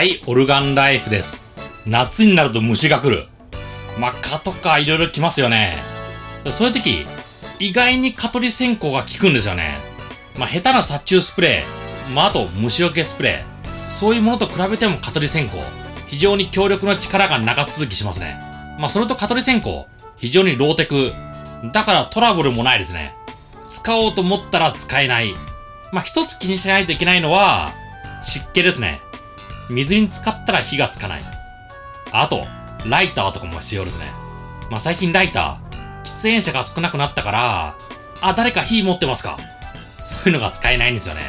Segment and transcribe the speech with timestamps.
[0.00, 1.42] はい、オルガンライフです。
[1.84, 3.26] 夏になると虫が来る。
[3.98, 5.76] まあ、蚊とかいろいろ来ますよね。
[6.50, 7.04] そういう時、
[7.58, 9.76] 意外に蚊取り線香が効くんですよね。
[10.38, 15.58] まあ、下手な殺虫スプレー、まあ、あと虫除けスプレー、そういうものと比べても蚊取り線香、
[16.06, 18.40] 非常に強力な力が長続きしますね。
[18.78, 19.84] まあ、それと蚊取り線香、
[20.16, 21.12] 非常にローテク。
[21.74, 23.14] だからトラブルもないですね。
[23.70, 25.34] 使おうと思ったら使えない。
[25.92, 27.74] まあ、一つ気にしないといけないのは、
[28.22, 29.02] 湿気ですね。
[29.70, 31.22] 水に浸かったら火がつかない。
[32.12, 32.44] あと、
[32.86, 34.06] ライターとかも必要ですね。
[34.70, 37.76] まあ、最近ライター、喫煙者が少なくなったから、
[38.20, 39.38] あ、誰か火持ってますか
[39.98, 41.22] そういうのが使えないんですよね。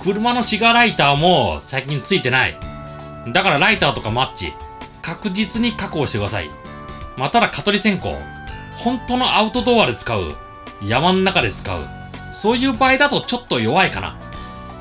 [0.00, 2.56] 車のシガーライターも最近ついてない。
[3.32, 4.52] だからライターとかマッチ、
[5.00, 6.50] 確実に確保してください。
[7.16, 8.08] まあ、ただ蚊取り線香、
[8.76, 10.36] 本当のアウトドアで使う、
[10.82, 11.80] 山の中で使う、
[12.32, 14.18] そういう場合だとちょっと弱いかな。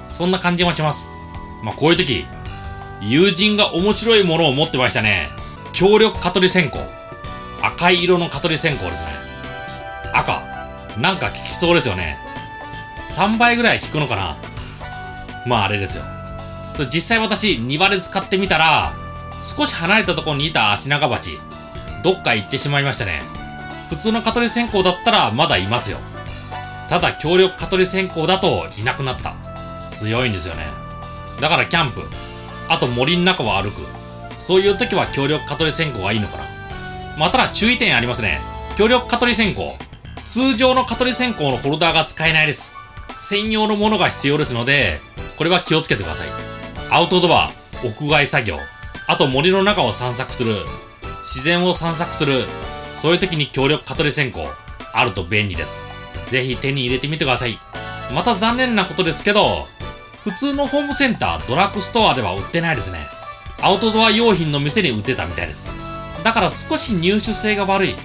[0.07, 1.07] そんな感じもします。
[1.63, 2.26] まあ、こういう時、
[3.02, 5.30] 友人が面白いものを持ってましたね。
[5.73, 6.80] 強力蚊取り線香。
[7.63, 9.10] 赤い色の蚊取り線香ですね。
[10.13, 10.43] 赤。
[10.98, 12.18] なんか効きそうですよね。
[13.16, 14.38] 3倍ぐらい効くのかな
[15.48, 16.04] まああれですよ。
[16.74, 18.93] それ実際私庭で使ってみたら、
[19.41, 21.40] 少し離れたところにいた足長鉢、
[22.04, 23.21] どっか行ってしまいましたね。
[23.90, 25.98] 普通の蚊取り線香だったらまだいますよ。
[26.88, 29.34] ただ強力蚊取り線香だといなくなった。
[29.91, 30.65] 強いんですよね。
[31.40, 32.02] だからキャンプ、
[32.72, 33.82] あと森の中を歩く。
[34.40, 36.44] そういう時は強力蚊取り線香がいいのかな。
[37.18, 38.40] まあ、ただ注意点ありますね。
[38.77, 39.64] 強力蚊取り線香。
[40.26, 42.72] 通常の蚊取り線香のホルダーが使えないです。
[43.12, 45.02] 専用のものが必要ですので、
[45.38, 46.30] これは気をつけてください。
[46.90, 47.52] アウトドア、
[47.84, 48.58] 屋外作業、
[49.05, 50.55] あと森の中を散策する、
[51.24, 52.46] 自然を散策する、
[52.96, 54.40] そういう時に強力蚊取り線香、
[54.94, 55.84] あると便利です。
[56.30, 57.60] ぜひ手に入れてみてください。
[58.16, 59.68] また残念なことですけど、
[60.24, 63.00] 普通のホームセンター、ドラッグストアでは売ってないですね。
[63.62, 65.72] アウトドア用品の店に売ってたみたいです。
[66.24, 67.96] だから少し入手性が悪い。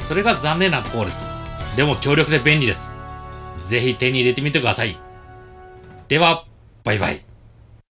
[0.00, 1.26] それが残念なところです。
[1.76, 2.92] でも強力で便利です。
[3.58, 4.98] ぜひ手に入れてみてください。
[6.08, 6.44] では、
[6.84, 7.31] バイバイ。